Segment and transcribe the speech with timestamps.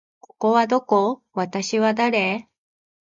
[0.19, 1.21] ここはどこ？
[1.35, 2.47] 私は誰？